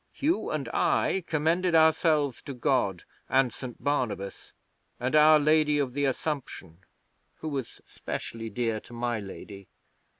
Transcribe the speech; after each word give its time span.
Hugh 0.11 0.49
and 0.49 0.67
I 0.69 1.23
commended 1.27 1.75
ourselves 1.75 2.41
to 2.47 2.55
God, 2.55 3.03
and 3.29 3.53
Saint 3.53 3.83
Barnabas, 3.83 4.51
and 4.99 5.15
Our 5.15 5.37
Lady 5.39 5.77
of 5.77 5.93
the 5.93 6.05
Assumption, 6.05 6.79
who 7.35 7.47
was 7.49 7.81
specially 7.85 8.49
dear 8.49 8.79
to 8.79 8.93
my 8.93 9.19
Lady. 9.19 9.67